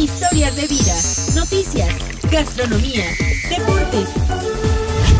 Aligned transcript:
historias 0.00 0.56
de 0.56 0.66
vida, 0.66 0.94
noticias, 1.34 1.88
gastronomía, 2.30 3.04
deportes 3.50 4.08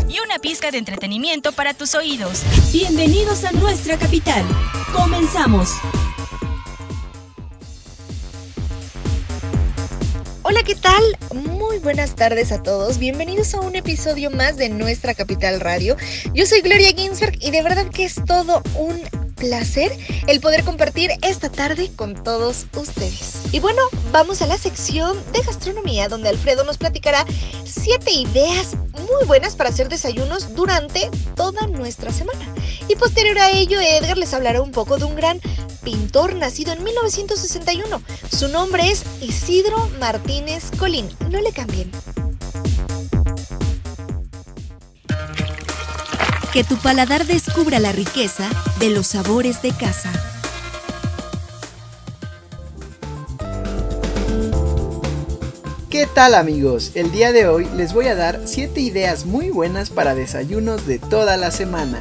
y 0.08 0.18
una 0.20 0.38
pizca 0.38 0.70
de 0.70 0.78
entretenimiento 0.78 1.52
para 1.52 1.74
tus 1.74 1.94
oídos. 1.94 2.42
Bienvenidos 2.72 3.44
a 3.44 3.52
nuestra 3.52 3.98
capital. 3.98 4.42
Comenzamos. 4.94 5.74
Hola, 10.42 10.62
¿qué 10.62 10.74
tal? 10.74 11.02
Muy 11.34 11.78
buenas 11.78 12.16
tardes 12.16 12.50
a 12.50 12.62
todos. 12.62 12.96
Bienvenidos 12.96 13.54
a 13.54 13.60
un 13.60 13.76
episodio 13.76 14.30
más 14.30 14.56
de 14.56 14.70
nuestra 14.70 15.14
Capital 15.14 15.60
Radio. 15.60 15.96
Yo 16.32 16.46
soy 16.46 16.62
Gloria 16.62 16.92
Ginsberg 16.96 17.36
y 17.40 17.50
de 17.50 17.62
verdad 17.62 17.90
que 17.90 18.04
es 18.04 18.16
todo 18.26 18.62
un 18.76 18.98
placer 19.40 19.90
el 20.28 20.38
poder 20.40 20.62
compartir 20.62 21.10
esta 21.22 21.50
tarde 21.50 21.90
con 21.96 22.14
todos 22.22 22.66
ustedes. 22.76 23.42
Y 23.50 23.58
bueno, 23.58 23.80
vamos 24.12 24.42
a 24.42 24.46
la 24.46 24.58
sección 24.58 25.16
de 25.32 25.40
gastronomía 25.40 26.08
donde 26.08 26.28
Alfredo 26.28 26.62
nos 26.62 26.78
platicará 26.78 27.24
siete 27.64 28.12
ideas 28.12 28.76
muy 28.92 29.26
buenas 29.26 29.56
para 29.56 29.70
hacer 29.70 29.88
desayunos 29.88 30.54
durante 30.54 31.10
toda 31.34 31.66
nuestra 31.66 32.12
semana. 32.12 32.46
Y 32.86 32.96
posterior 32.96 33.38
a 33.38 33.50
ello, 33.50 33.80
Edgar 33.80 34.18
les 34.18 34.34
hablará 34.34 34.60
un 34.60 34.70
poco 34.70 34.98
de 34.98 35.06
un 35.06 35.16
gran 35.16 35.40
pintor 35.82 36.34
nacido 36.34 36.72
en 36.72 36.84
1961. 36.84 38.02
Su 38.30 38.48
nombre 38.48 38.90
es 38.90 39.04
Isidro 39.20 39.90
Martínez 39.98 40.70
Colín. 40.78 41.08
No 41.30 41.40
le 41.40 41.52
cambien. 41.52 41.90
Que 46.52 46.64
tu 46.64 46.76
paladar 46.78 47.26
descubra 47.26 47.78
la 47.78 47.92
riqueza 47.92 48.50
de 48.80 48.90
los 48.90 49.06
sabores 49.06 49.62
de 49.62 49.70
casa. 49.70 50.10
¿Qué 55.88 56.08
tal 56.12 56.34
amigos? 56.34 56.90
El 56.96 57.12
día 57.12 57.30
de 57.30 57.46
hoy 57.46 57.68
les 57.76 57.92
voy 57.92 58.08
a 58.08 58.16
dar 58.16 58.40
7 58.46 58.80
ideas 58.80 59.26
muy 59.26 59.50
buenas 59.50 59.90
para 59.90 60.16
desayunos 60.16 60.88
de 60.88 60.98
toda 60.98 61.36
la 61.36 61.52
semana. 61.52 62.00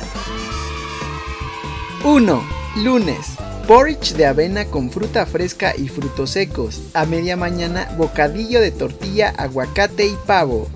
1. 2.03 2.43
Lunes. 2.77 3.27
Porridge 3.67 4.13
de 4.13 4.25
avena 4.25 4.65
con 4.65 4.89
fruta 4.89 5.27
fresca 5.27 5.75
y 5.77 5.89
frutos 5.89 6.31
secos. 6.31 6.81
A 6.95 7.05
media 7.05 7.37
mañana, 7.37 7.87
bocadillo 7.99 8.61
de 8.61 8.71
tortilla, 8.71 9.31
aguacate 9.37 10.07
y 10.07 10.17
pavo. 10.25 10.67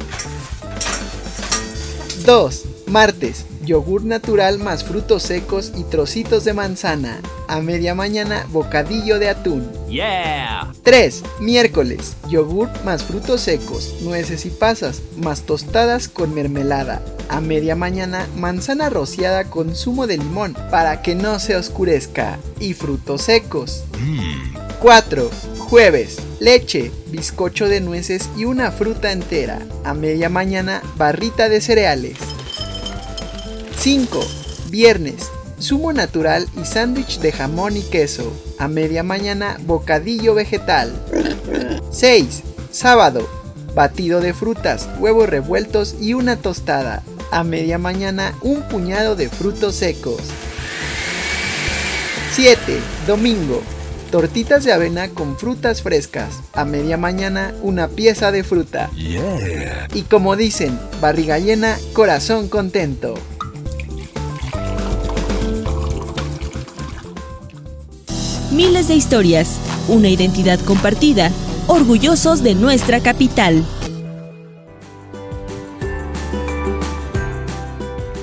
2. 2.23 2.65
Martes, 2.85 3.45
yogur 3.65 4.03
natural 4.05 4.59
más 4.59 4.83
frutos 4.83 5.23
secos 5.23 5.71
y 5.75 5.83
trocitos 5.83 6.45
de 6.45 6.53
manzana. 6.53 7.19
A 7.47 7.61
media 7.61 7.95
mañana, 7.95 8.45
bocadillo 8.51 9.19
de 9.19 9.29
atún. 9.29 9.69
Yeah. 9.89 10.71
3. 10.83 11.23
Miércoles, 11.39 12.15
yogur 12.29 12.69
más 12.83 13.03
frutos 13.03 13.41
secos, 13.41 13.95
nueces 14.01 14.45
y 14.45 14.49
pasas, 14.49 15.01
más 15.17 15.43
tostadas 15.43 16.07
con 16.07 16.33
mermelada. 16.33 17.01
A 17.29 17.41
media 17.41 17.75
mañana, 17.75 18.27
manzana 18.35 18.89
rociada 18.89 19.45
con 19.45 19.75
zumo 19.75 20.07
de 20.07 20.17
limón 20.17 20.55
para 20.69 21.01
que 21.01 21.15
no 21.15 21.39
se 21.39 21.55
oscurezca. 21.55 22.39
Y 22.59 22.73
frutos 22.73 23.23
secos. 23.23 23.83
4. 24.79 25.29
Jueves, 25.57 26.19
leche, 26.39 26.91
bizcocho 27.07 27.67
de 27.67 27.81
nueces 27.81 28.29
y 28.37 28.45
una 28.45 28.71
fruta 28.71 29.11
entera. 29.11 29.59
A 29.83 29.93
media 29.93 30.29
mañana, 30.29 30.81
barrita 30.97 31.49
de 31.49 31.61
cereales. 31.61 32.17
5. 33.83 34.25
Viernes. 34.69 35.29
Zumo 35.59 35.91
natural 35.91 36.47
y 36.55 36.63
sándwich 36.63 37.19
de 37.19 37.33
jamón 37.33 37.75
y 37.75 37.81
queso. 37.81 38.31
A 38.57 38.69
media 38.69 39.03
mañana, 39.03 39.57
bocadillo 39.65 40.33
vegetal. 40.33 40.93
6. 41.91 42.43
Sábado. 42.71 43.27
Batido 43.75 44.21
de 44.21 44.33
frutas, 44.33 44.87
huevos 44.99 45.27
revueltos 45.27 45.97
y 45.99 46.13
una 46.13 46.37
tostada. 46.37 47.03
A 47.29 47.43
media 47.43 47.77
mañana, 47.77 48.33
un 48.41 48.61
puñado 48.61 49.17
de 49.17 49.27
frutos 49.27 49.75
secos. 49.75 50.21
7. 52.31 52.79
Domingo. 53.05 53.61
Tortitas 54.11 54.63
de 54.63 54.71
avena 54.71 55.09
con 55.09 55.37
frutas 55.37 55.81
frescas. 55.81 56.39
A 56.53 56.63
media 56.63 56.95
mañana, 56.95 57.53
una 57.61 57.89
pieza 57.89 58.31
de 58.31 58.45
fruta. 58.45 58.89
Y 59.93 60.03
como 60.03 60.37
dicen, 60.37 60.79
barriga 61.01 61.37
llena, 61.37 61.77
corazón 61.91 62.47
contento. 62.47 63.15
Miles 68.53 68.87
de 68.87 68.93
historias, 68.93 69.59
una 69.87 70.09
identidad 70.09 70.59
compartida, 70.59 71.31
orgullosos 71.65 72.43
de 72.43 72.53
nuestra 72.53 72.99
capital. 72.99 73.65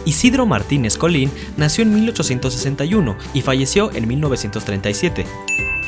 Isidro 0.05 0.47
Martínez 0.47 0.97
Colín 0.97 1.33
nació 1.57 1.83
en 1.83 1.95
1861 1.95 3.17
y 3.35 3.43
falleció 3.43 3.91
en 3.93 4.07
1937. 4.07 5.27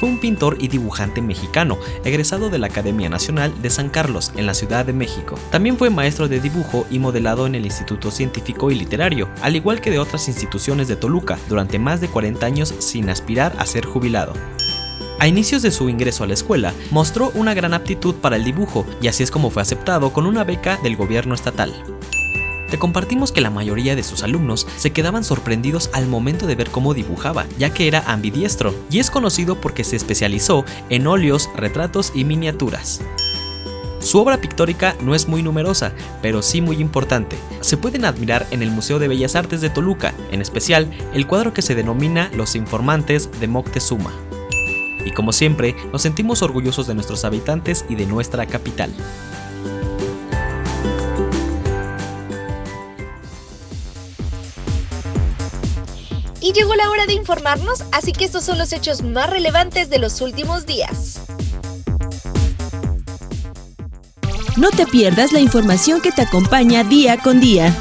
Fue 0.02 0.08
un 0.08 0.18
pintor 0.18 0.56
y 0.58 0.66
dibujante 0.66 1.22
mexicano, 1.22 1.78
egresado 2.04 2.50
de 2.50 2.58
la 2.58 2.66
Academia 2.66 3.08
Nacional 3.08 3.62
de 3.62 3.70
San 3.70 3.88
Carlos, 3.88 4.32
en 4.34 4.46
la 4.46 4.54
Ciudad 4.54 4.84
de 4.84 4.92
México. 4.92 5.38
También 5.52 5.78
fue 5.78 5.90
maestro 5.90 6.26
de 6.26 6.40
dibujo 6.40 6.88
y 6.90 6.98
modelado 6.98 7.46
en 7.46 7.54
el 7.54 7.64
Instituto 7.64 8.10
Científico 8.10 8.72
y 8.72 8.74
Literario, 8.74 9.28
al 9.42 9.54
igual 9.54 9.80
que 9.80 9.92
de 9.92 10.00
otras 10.00 10.26
instituciones 10.26 10.88
de 10.88 10.96
Toluca, 10.96 11.38
durante 11.48 11.78
más 11.78 12.00
de 12.00 12.08
40 12.08 12.44
años 12.44 12.74
sin 12.80 13.10
aspirar 13.10 13.54
a 13.58 13.64
ser 13.64 13.84
jubilado. 13.84 14.32
A 15.20 15.28
inicios 15.28 15.62
de 15.62 15.70
su 15.70 15.88
ingreso 15.88 16.24
a 16.24 16.26
la 16.26 16.34
escuela, 16.34 16.74
mostró 16.90 17.30
una 17.36 17.54
gran 17.54 17.72
aptitud 17.72 18.16
para 18.16 18.34
el 18.34 18.42
dibujo 18.42 18.84
y 19.00 19.06
así 19.06 19.22
es 19.22 19.30
como 19.30 19.50
fue 19.50 19.62
aceptado 19.62 20.12
con 20.12 20.26
una 20.26 20.42
beca 20.42 20.78
del 20.82 20.96
gobierno 20.96 21.32
estatal. 21.32 21.72
Te 22.72 22.78
compartimos 22.78 23.32
que 23.32 23.42
la 23.42 23.50
mayoría 23.50 23.94
de 23.94 24.02
sus 24.02 24.22
alumnos 24.22 24.66
se 24.76 24.92
quedaban 24.92 25.24
sorprendidos 25.24 25.90
al 25.92 26.06
momento 26.06 26.46
de 26.46 26.54
ver 26.54 26.70
cómo 26.70 26.94
dibujaba, 26.94 27.44
ya 27.58 27.68
que 27.74 27.86
era 27.86 28.02
ambidiestro, 28.10 28.74
y 28.88 28.98
es 28.98 29.10
conocido 29.10 29.60
porque 29.60 29.84
se 29.84 29.94
especializó 29.94 30.64
en 30.88 31.06
óleos, 31.06 31.50
retratos 31.54 32.12
y 32.14 32.24
miniaturas. 32.24 33.02
Su 34.00 34.20
obra 34.20 34.38
pictórica 34.38 34.96
no 35.02 35.14
es 35.14 35.28
muy 35.28 35.42
numerosa, 35.42 35.92
pero 36.22 36.40
sí 36.40 36.62
muy 36.62 36.76
importante. 36.76 37.36
Se 37.60 37.76
pueden 37.76 38.06
admirar 38.06 38.46
en 38.52 38.62
el 38.62 38.70
Museo 38.70 38.98
de 38.98 39.08
Bellas 39.08 39.36
Artes 39.36 39.60
de 39.60 39.68
Toluca, 39.68 40.14
en 40.30 40.40
especial 40.40 40.90
el 41.12 41.26
cuadro 41.26 41.52
que 41.52 41.60
se 41.60 41.74
denomina 41.74 42.30
Los 42.34 42.56
Informantes 42.56 43.28
de 43.38 43.48
Moctezuma. 43.48 44.14
Y 45.04 45.10
como 45.10 45.32
siempre, 45.32 45.76
nos 45.92 46.00
sentimos 46.00 46.40
orgullosos 46.40 46.86
de 46.86 46.94
nuestros 46.94 47.26
habitantes 47.26 47.84
y 47.90 47.96
de 47.96 48.06
nuestra 48.06 48.46
capital. 48.46 48.90
Llegó 56.54 56.74
la 56.74 56.90
hora 56.90 57.06
de 57.06 57.14
informarnos, 57.14 57.82
así 57.92 58.12
que 58.12 58.26
estos 58.26 58.44
son 58.44 58.58
los 58.58 58.72
hechos 58.72 59.02
más 59.02 59.30
relevantes 59.30 59.88
de 59.88 59.98
los 59.98 60.20
últimos 60.20 60.66
días. 60.66 61.20
No 64.56 64.70
te 64.70 64.86
pierdas 64.86 65.32
la 65.32 65.40
información 65.40 66.02
que 66.02 66.12
te 66.12 66.20
acompaña 66.20 66.84
día 66.84 67.16
con 67.16 67.40
día. 67.40 67.74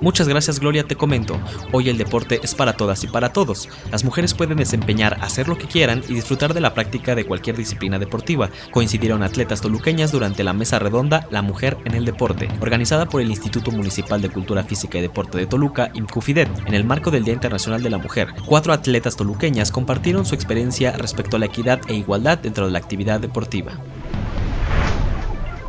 Muchas 0.00 0.28
gracias 0.28 0.60
Gloria, 0.60 0.84
te 0.84 0.96
comento. 0.96 1.40
Hoy 1.72 1.88
el 1.88 1.98
deporte 1.98 2.40
es 2.42 2.54
para 2.54 2.74
todas 2.74 3.02
y 3.04 3.08
para 3.08 3.32
todos. 3.32 3.68
Las 3.90 4.04
mujeres 4.04 4.34
pueden 4.34 4.58
desempeñar, 4.58 5.18
hacer 5.20 5.48
lo 5.48 5.58
que 5.58 5.66
quieran 5.66 6.02
y 6.08 6.14
disfrutar 6.14 6.54
de 6.54 6.60
la 6.60 6.74
práctica 6.74 7.14
de 7.14 7.24
cualquier 7.24 7.56
disciplina 7.56 7.98
deportiva. 7.98 8.50
Coincidieron 8.70 9.22
atletas 9.22 9.60
toluqueñas 9.60 10.12
durante 10.12 10.44
la 10.44 10.52
mesa 10.52 10.78
redonda 10.78 11.26
La 11.30 11.42
Mujer 11.42 11.78
en 11.84 11.94
el 11.94 12.04
Deporte, 12.04 12.48
organizada 12.60 13.06
por 13.06 13.20
el 13.20 13.30
Instituto 13.30 13.70
Municipal 13.70 14.22
de 14.22 14.30
Cultura 14.30 14.62
Física 14.62 14.98
y 14.98 15.02
Deporte 15.02 15.38
de 15.38 15.46
Toluca, 15.46 15.90
IMCUFIDET, 15.94 16.48
en 16.66 16.74
el 16.74 16.84
marco 16.84 17.10
del 17.10 17.24
Día 17.24 17.34
Internacional 17.34 17.82
de 17.82 17.90
la 17.90 17.98
Mujer. 17.98 18.28
Cuatro 18.46 18.72
atletas 18.72 19.16
toluqueñas 19.16 19.72
compartieron 19.72 20.24
su 20.24 20.34
experiencia 20.34 20.92
respecto 20.92 21.36
a 21.36 21.40
la 21.40 21.46
equidad 21.46 21.80
e 21.88 21.94
igualdad 21.94 22.38
dentro 22.38 22.66
de 22.66 22.72
la 22.72 22.78
actividad 22.78 23.20
deportiva. 23.20 23.72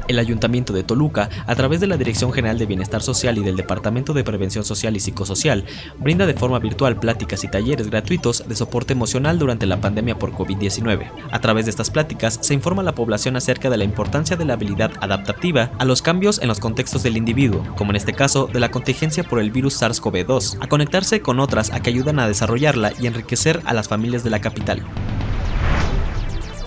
El 0.10 0.18
Ayuntamiento 0.18 0.74
de 0.74 0.84
Toluca, 0.84 1.30
a 1.46 1.56
través 1.56 1.80
de 1.80 1.88
la 1.88 1.96
Dirección 1.96 2.34
General 2.34 2.58
de 2.58 2.66
Bienestar 2.66 3.04
Social 3.04 3.38
y 3.38 3.44
del 3.44 3.56
Departamento 3.56 4.14
de 4.14 4.24
Prevención 4.24 4.66
Social 4.66 4.98
y 4.98 5.00
Psicosocial, 5.00 5.66
brinda 6.00 6.26
de 6.26 6.34
forma 6.34 6.58
virtual 6.58 7.00
pláticas 7.00 7.44
y 7.44 7.48
talleres 7.48 7.92
gratuitos 7.92 8.44
de 8.48 8.56
soporte 8.56 8.94
emocional 8.94 9.38
durante 9.38 9.68
la 9.68 9.80
pandemia 9.80 10.18
por 10.18 10.32
COVID-19. 10.32 11.12
A 11.32 11.40
través 11.40 11.66
de 11.66 11.72
estas 11.72 11.92
pláticas 11.92 12.40
se 12.42 12.56
informa 12.56 12.82
a 12.82 12.86
la 12.86 12.96
población 12.96 13.36
acerca 13.36 13.70
de 13.70 13.78
la 13.78 13.84
importancia 13.84 14.36
de 14.36 14.46
la 14.46 14.54
habilidad 14.54 14.92
adaptativa 15.00 15.72
a 15.78 15.86
los 15.86 16.02
cambios 16.02 16.42
en 16.42 16.48
los 16.48 16.60
contextos 16.60 17.04
del 17.04 17.16
individuo, 17.16 17.64
como 17.78 17.92
en 17.92 17.98
este 17.98 18.14
caso 18.14 18.50
de 18.52 18.60
la 18.60 18.72
contingencia 18.72 19.24
por 19.24 19.40
el 19.40 19.52
virus 19.52 19.80
SARS-CoV-2, 19.80 20.58
a 20.60 20.68
conectarse 20.68 21.22
con 21.22 21.40
otras 21.40 21.72
a 21.72 21.82
que 21.82 21.92
ayudan 21.92 22.18
a 22.18 22.28
desarrollarla 22.28 22.94
y 23.00 23.06
enriquecer 23.06 23.62
a 23.66 23.76
las 23.76 23.88
familias 23.88 24.24
de 24.24 24.32
la 24.32 24.42
capital. 24.42 24.82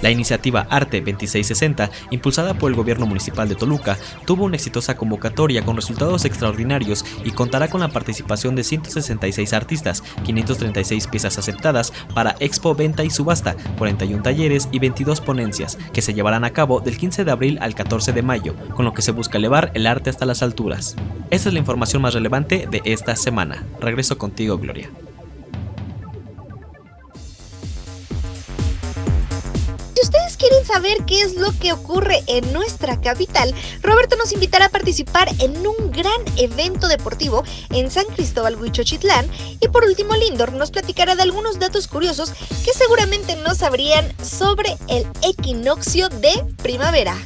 La 0.02 0.10
iniciativa 0.10 0.66
Arte 0.68 0.98
2660, 0.98 1.90
impulsada 2.10 2.54
por 2.54 2.70
el 2.70 2.76
gobierno 2.76 3.06
municipal 3.06 3.48
de 3.48 3.54
Toluca, 3.54 3.96
tuvo 4.26 4.44
una 4.44 4.56
exitosa 4.56 4.96
convocatoria 4.96 5.64
con 5.64 5.76
resultados 5.76 6.24
extraordinarios 6.24 7.04
y 7.24 7.30
contará 7.30 7.70
con 7.70 7.80
la 7.80 7.88
participación 7.88 8.56
de 8.56 8.64
166 8.64 9.52
artistas, 9.52 10.02
536 10.24 11.06
piezas 11.06 11.38
aceptadas 11.38 11.92
para 12.14 12.34
expo, 12.40 12.74
venta 12.74 13.04
y 13.04 13.10
subasta, 13.10 13.56
41 13.78 14.22
talleres 14.22 14.68
y 14.72 14.80
22 14.80 15.20
ponencias, 15.20 15.78
que 15.92 16.02
se 16.02 16.14
llevarán 16.14 16.44
a 16.44 16.52
cabo 16.52 16.80
del 16.80 16.98
15 16.98 17.24
de 17.24 17.30
abril 17.30 17.58
al 17.60 17.74
14 17.74 18.12
de 18.12 18.22
mayo, 18.22 18.54
con 18.74 18.84
lo 18.84 18.92
que 18.94 19.02
se 19.02 19.12
busca 19.12 19.38
elevar 19.38 19.70
el 19.74 19.86
arte 19.86 20.10
hasta 20.10 20.26
las 20.26 20.42
alturas. 20.42 20.96
Esta 21.30 21.48
es 21.48 21.52
la 21.52 21.60
información 21.60 22.02
más 22.02 22.14
relevante 22.14 22.66
de 22.68 22.82
esta 22.84 23.14
semana. 23.14 23.64
Regreso 23.80 24.18
contigo, 24.18 24.58
Gloria. 24.58 24.90
Saber 30.72 31.04
qué 31.06 31.20
es 31.20 31.34
lo 31.34 31.52
que 31.58 31.72
ocurre 31.72 32.22
en 32.26 32.50
nuestra 32.52 32.98
capital, 32.98 33.54
Roberto 33.82 34.16
nos 34.16 34.32
invitará 34.32 34.66
a 34.66 34.70
participar 34.70 35.28
en 35.40 35.54
un 35.66 35.90
gran 35.90 36.20
evento 36.36 36.88
deportivo 36.88 37.44
en 37.70 37.90
San 37.90 38.06
Cristóbal 38.06 38.56
Huichochitlán 38.56 39.26
y 39.60 39.68
por 39.68 39.84
último 39.84 40.14
Lindor 40.16 40.52
nos 40.52 40.70
platicará 40.70 41.14
de 41.14 41.22
algunos 41.22 41.58
datos 41.58 41.88
curiosos 41.88 42.32
que 42.64 42.72
seguramente 42.72 43.36
no 43.36 43.54
sabrían 43.54 44.14
sobre 44.22 44.76
el 44.88 45.06
equinoccio 45.22 46.08
de 46.08 46.32
primavera. 46.62 47.16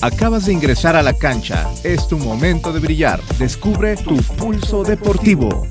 Acabas 0.00 0.46
de 0.46 0.52
ingresar 0.52 0.96
a 0.96 1.02
la 1.02 1.14
cancha. 1.14 1.66
Es 1.82 2.08
tu 2.08 2.18
momento 2.18 2.72
de 2.72 2.80
brillar. 2.80 3.22
Descubre 3.38 3.96
tu 3.96 4.16
pulso 4.16 4.82
deportivo. 4.82 5.66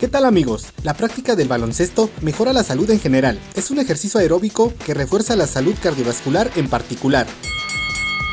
¿Qué 0.00 0.08
tal 0.08 0.24
amigos? 0.24 0.68
La 0.82 0.94
práctica 0.94 1.36
del 1.36 1.46
baloncesto 1.46 2.08
mejora 2.22 2.54
la 2.54 2.62
salud 2.62 2.88
en 2.90 2.98
general. 2.98 3.38
Es 3.54 3.70
un 3.70 3.78
ejercicio 3.78 4.18
aeróbico 4.18 4.72
que 4.86 4.94
refuerza 4.94 5.36
la 5.36 5.46
salud 5.46 5.74
cardiovascular 5.78 6.50
en 6.56 6.70
particular. 6.70 7.26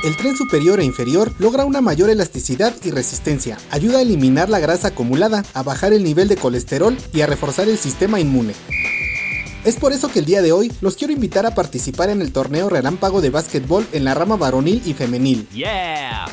El 0.06 0.16
tren 0.16 0.38
superior 0.38 0.80
e 0.80 0.86
inferior 0.86 1.34
logra 1.40 1.66
una 1.66 1.82
mayor 1.82 2.10
elasticidad 2.10 2.74
y 2.86 2.92
resistencia, 2.92 3.58
ayuda 3.70 3.98
a 3.98 4.02
eliminar 4.04 4.50
la 4.50 4.60
grasa 4.60 4.90
acumulada, 4.90 5.44
a 5.54 5.62
bajar 5.62 5.92
el 5.92 6.06
nivel 6.06 6.30
de 6.30 6.38
colesterol 6.38 6.96
y 7.12 7.20
a 7.20 7.28
reforzar 7.28 7.68
el 7.68 7.78
sistema 7.78 8.22
inmune. 8.22 8.54
Es 9.66 9.76
por 9.76 9.92
eso 9.92 10.08
que 10.08 10.20
el 10.20 10.26
día 10.26 10.42
de 10.42 10.54
hoy 10.54 10.72
los 10.80 10.96
quiero 10.96 11.12
invitar 11.12 11.46
a 11.46 11.54
participar 11.54 12.10
en 12.10 12.22
el 12.22 12.32
torneo 12.32 12.70
relámpago 12.70 13.20
de 13.20 13.30
básquetbol 13.30 13.86
en 13.92 14.06
la 14.06 14.14
rama 14.14 14.38
varonil 14.38 14.82
y 14.86 14.94
femenil. 14.94 15.50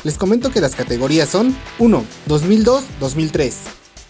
Les 0.05 0.17
comento 0.17 0.49
que 0.49 0.61
las 0.61 0.75
categorías 0.75 1.27
son 1.27 1.53
1. 1.79 2.05
2002-2003 2.29 3.53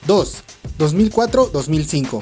2. 0.07 0.35
2004-2005. 0.79 2.21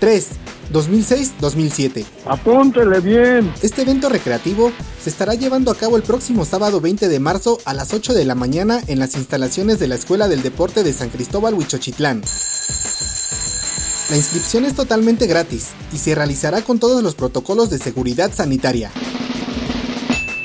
3. 0.00 0.28
2006-2007. 0.72 2.04
Apúntele 2.26 3.00
bien. 3.00 3.52
Este 3.62 3.82
evento 3.82 4.08
recreativo 4.08 4.72
se 5.02 5.10
estará 5.10 5.34
llevando 5.34 5.70
a 5.70 5.74
cabo 5.74 5.96
el 5.96 6.02
próximo 6.02 6.44
sábado 6.44 6.80
20 6.80 7.08
de 7.08 7.20
marzo 7.20 7.58
a 7.64 7.74
las 7.74 7.92
8 7.92 8.14
de 8.14 8.24
la 8.24 8.34
mañana 8.34 8.80
en 8.86 8.98
las 8.98 9.14
instalaciones 9.14 9.78
de 9.78 9.88
la 9.88 9.94
Escuela 9.94 10.28
del 10.28 10.42
Deporte 10.42 10.82
de 10.82 10.92
San 10.92 11.10
Cristóbal 11.10 11.54
Huichochitlán. 11.54 12.22
La 14.10 14.16
inscripción 14.16 14.64
es 14.64 14.74
totalmente 14.74 15.26
gratis 15.26 15.68
y 15.92 15.98
se 15.98 16.14
realizará 16.14 16.62
con 16.62 16.78
todos 16.78 17.02
los 17.02 17.14
protocolos 17.14 17.70
de 17.70 17.78
seguridad 17.78 18.32
sanitaria. 18.32 18.90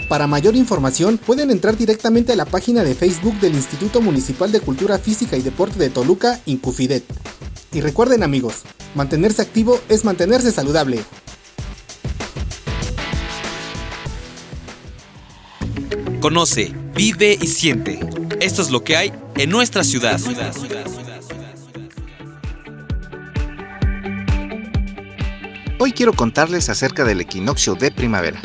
Para 0.10 0.26
mayor 0.26 0.56
información 0.56 1.20
pueden 1.20 1.52
entrar 1.52 1.78
directamente 1.78 2.34
a 2.34 2.36
la 2.36 2.46
página 2.46 2.84
de 2.84 2.96
Facebook 2.96 3.40
del 3.40 3.54
Instituto 3.54 4.02
Municipal 4.02 4.52
de 4.52 4.60
Cultura 4.60 4.98
Física 4.98 5.38
y 5.38 5.44
Deporte 5.44 5.78
de 5.78 5.92
Toluca, 5.92 6.42
Incufidet. 6.48 7.04
Y 7.72 7.82
recuerden 7.82 8.24
amigos, 8.24 8.64
mantenerse 8.96 9.44
activo 9.44 9.80
es 9.88 10.06
mantenerse 10.06 10.52
saludable. 10.52 11.00
Conoce, 16.20 16.74
vive 16.96 17.38
y 17.40 17.46
siente. 17.46 18.00
Esto 18.40 18.64
es 18.64 18.72
lo 18.72 18.84
que 18.84 18.98
hay 18.98 19.14
en 19.36 19.52
nuestra 19.52 19.84
ciudad. 19.84 20.20
Hoy 25.78 25.92
quiero 25.92 26.14
contarles 26.14 26.68
acerca 26.70 27.06
del 27.06 27.22
equinoccio 27.22 27.76
de 27.76 27.92
primavera. 27.92 28.42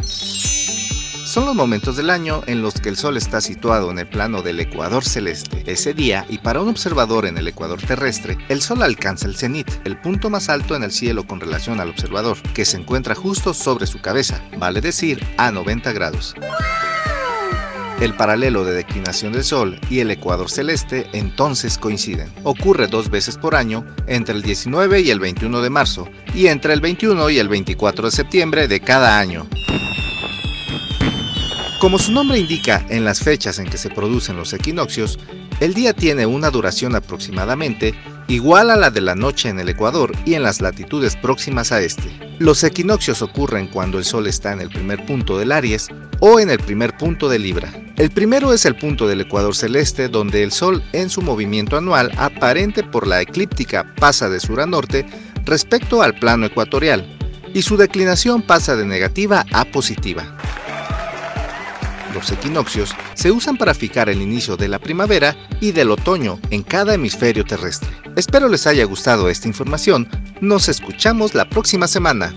Son 1.34 1.46
los 1.46 1.56
momentos 1.56 1.96
del 1.96 2.10
año 2.10 2.42
en 2.46 2.62
los 2.62 2.74
que 2.74 2.88
el 2.88 2.96
Sol 2.96 3.16
está 3.16 3.40
situado 3.40 3.90
en 3.90 3.98
el 3.98 4.06
plano 4.06 4.40
del 4.40 4.60
ecuador 4.60 5.04
celeste. 5.04 5.64
Ese 5.66 5.92
día, 5.92 6.24
y 6.28 6.38
para 6.38 6.62
un 6.62 6.68
observador 6.68 7.26
en 7.26 7.36
el 7.36 7.48
ecuador 7.48 7.82
terrestre, 7.82 8.38
el 8.48 8.62
Sol 8.62 8.84
alcanza 8.84 9.26
el 9.26 9.34
cenit, 9.34 9.68
el 9.84 10.00
punto 10.00 10.30
más 10.30 10.48
alto 10.48 10.76
en 10.76 10.84
el 10.84 10.92
cielo 10.92 11.26
con 11.26 11.40
relación 11.40 11.80
al 11.80 11.88
observador, 11.88 12.40
que 12.54 12.64
se 12.64 12.76
encuentra 12.76 13.16
justo 13.16 13.52
sobre 13.52 13.88
su 13.88 14.00
cabeza, 14.00 14.44
vale 14.58 14.80
decir, 14.80 15.26
a 15.36 15.50
90 15.50 15.90
grados. 15.90 16.36
El 18.00 18.14
paralelo 18.14 18.64
de 18.64 18.74
declinación 18.74 19.32
del 19.32 19.42
Sol 19.42 19.80
y 19.90 19.98
el 19.98 20.12
ecuador 20.12 20.48
celeste 20.48 21.08
entonces 21.14 21.78
coinciden. 21.78 22.32
Ocurre 22.44 22.86
dos 22.86 23.10
veces 23.10 23.38
por 23.38 23.56
año, 23.56 23.84
entre 24.06 24.36
el 24.36 24.42
19 24.42 25.00
y 25.00 25.10
el 25.10 25.18
21 25.18 25.62
de 25.62 25.70
marzo, 25.70 26.08
y 26.32 26.46
entre 26.46 26.74
el 26.74 26.80
21 26.80 27.28
y 27.30 27.40
el 27.40 27.48
24 27.48 28.04
de 28.04 28.16
septiembre 28.16 28.68
de 28.68 28.78
cada 28.78 29.18
año. 29.18 29.48
Como 31.80 31.98
su 31.98 32.12
nombre 32.12 32.38
indica, 32.38 32.84
en 32.88 33.04
las 33.04 33.20
fechas 33.20 33.58
en 33.58 33.68
que 33.68 33.76
se 33.76 33.90
producen 33.90 34.36
los 34.36 34.52
equinoccios, 34.52 35.18
el 35.60 35.74
día 35.74 35.92
tiene 35.92 36.24
una 36.24 36.50
duración 36.50 36.94
aproximadamente 36.94 37.94
igual 38.28 38.70
a 38.70 38.76
la 38.76 38.90
de 38.90 39.00
la 39.00 39.14
noche 39.14 39.48
en 39.48 39.58
el 39.58 39.68
Ecuador 39.68 40.12
y 40.24 40.34
en 40.34 40.42
las 40.44 40.60
latitudes 40.60 41.16
próximas 41.16 41.72
a 41.72 41.82
este. 41.82 42.10
Los 42.38 42.64
equinoccios 42.64 43.22
ocurren 43.22 43.66
cuando 43.66 43.98
el 43.98 44.04
Sol 44.04 44.26
está 44.26 44.52
en 44.52 44.60
el 44.60 44.70
primer 44.70 45.04
punto 45.04 45.36
del 45.36 45.52
Aries 45.52 45.88
o 46.20 46.40
en 46.40 46.48
el 46.48 46.58
primer 46.58 46.96
punto 46.96 47.28
de 47.28 47.38
Libra. 47.38 47.70
El 47.96 48.10
primero 48.10 48.52
es 48.52 48.64
el 48.64 48.76
punto 48.76 49.06
del 49.06 49.20
Ecuador 49.20 49.54
celeste 49.54 50.08
donde 50.08 50.42
el 50.42 50.52
Sol 50.52 50.82
en 50.92 51.10
su 51.10 51.22
movimiento 51.22 51.76
anual 51.76 52.10
aparente 52.16 52.82
por 52.82 53.06
la 53.06 53.20
eclíptica 53.20 53.94
pasa 53.96 54.28
de 54.30 54.40
sur 54.40 54.60
a 54.60 54.66
norte 54.66 55.04
respecto 55.44 56.02
al 56.02 56.14
plano 56.14 56.46
ecuatorial 56.46 57.06
y 57.52 57.62
su 57.62 57.76
declinación 57.76 58.42
pasa 58.42 58.74
de 58.74 58.86
negativa 58.86 59.44
a 59.52 59.64
positiva 59.66 60.34
los 62.14 62.30
equinoccios 62.32 62.94
se 63.14 63.30
usan 63.30 63.56
para 63.56 63.74
fijar 63.74 64.08
el 64.08 64.22
inicio 64.22 64.56
de 64.56 64.68
la 64.68 64.78
primavera 64.78 65.36
y 65.60 65.72
del 65.72 65.90
otoño 65.90 66.38
en 66.50 66.62
cada 66.62 66.94
hemisferio 66.94 67.44
terrestre. 67.44 67.90
Espero 68.16 68.48
les 68.48 68.66
haya 68.66 68.84
gustado 68.84 69.28
esta 69.28 69.48
información. 69.48 70.08
Nos 70.40 70.68
escuchamos 70.68 71.34
la 71.34 71.48
próxima 71.48 71.88
semana. 71.88 72.32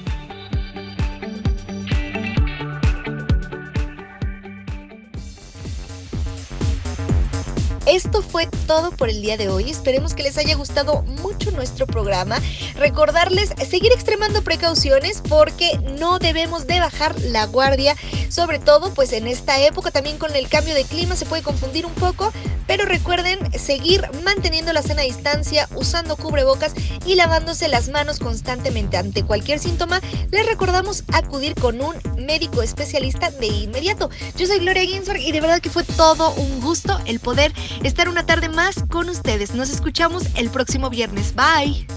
Esto 7.88 8.22
fue 8.22 8.48
todo 8.67 8.91
por 8.91 9.10
el 9.10 9.22
día 9.22 9.38
de 9.38 9.48
hoy. 9.48 9.70
Esperemos 9.70 10.13
que 10.13 10.24
les 10.24 10.38
haya 10.38 10.56
gustado 10.56 11.03
mucho 11.03 11.51
nuestro 11.51 11.88
programa. 11.88 12.38
Recordarles 12.75 13.53
seguir 13.65 13.94
extremando 13.94 14.41
precauciones 14.44 15.24
porque 15.29 15.79
no 15.98 16.20
debemos 16.20 16.67
de 16.67 16.82
bajar 16.82 17.17
la 17.22 17.46
guardia. 17.46 17.96
Sobre 18.29 18.60
todo 18.60 18.94
pues 18.94 19.13
en 19.13 19.25
esta 19.25 19.62
época 19.62 19.91
también 19.91 20.17
con 20.17 20.36
el 20.36 20.50
cambio 20.50 20.75
de 20.75 20.84
clima 20.84 21.15
se 21.15 21.25
puede 21.25 21.44
confundir 21.44 21.86
un 21.86 21.94
poco. 21.94 22.34
Pero 22.67 22.86
recuerden 22.86 23.39
seguir 23.57 24.03
manteniendo 24.24 24.74
la 24.74 24.83
sana 24.83 25.01
distancia, 25.03 25.67
usando 25.75 26.17
cubrebocas 26.17 26.74
y 27.05 27.15
lavándose 27.15 27.67
las 27.67 27.89
manos 27.89 28.19
constantemente. 28.19 28.97
Ante 28.97 29.24
cualquier 29.24 29.59
síntoma, 29.59 30.01
les 30.31 30.45
recordamos 30.45 31.03
acudir 31.13 31.55
con 31.55 31.81
un 31.81 31.95
médico 32.17 32.62
especialista 32.62 33.31
de 33.31 33.47
inmediato. 33.47 34.09
Yo 34.38 34.45
soy 34.45 34.59
Gloria 34.59 34.83
Ginsberg 34.83 35.21
y 35.21 35.31
de 35.31 35.41
verdad 35.41 35.62
que 35.62 35.69
fue 35.69 35.83
todo 35.83 36.33
un 36.36 36.62
gusto 36.62 37.00
el 37.05 37.19
poder 37.19 37.53
estar 37.83 38.09
una 38.09 38.25
tarde 38.25 38.50
más 38.50 38.75
con 38.89 39.09
ustedes. 39.09 39.55
Nos 39.55 39.69
escuchamos 39.69 40.24
el 40.36 40.50
próximo 40.50 40.89
viernes. 40.89 41.33
Bye. 41.33 41.88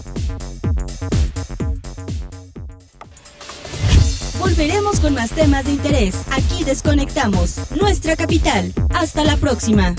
Volveremos 4.38 5.00
con 5.00 5.14
más 5.14 5.30
temas 5.30 5.66
de 5.66 5.72
interés. 5.72 6.14
Aquí 6.30 6.64
desconectamos 6.64 7.56
nuestra 7.78 8.16
capital. 8.16 8.72
Hasta 8.90 9.22
la 9.22 9.36
próxima. 9.36 9.94